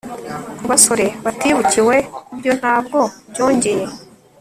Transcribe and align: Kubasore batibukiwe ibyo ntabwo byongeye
Kubasore 0.63 1.05
batibukiwe 1.25 1.95
ibyo 2.33 2.51
ntabwo 2.59 2.99
byongeye 3.31 3.85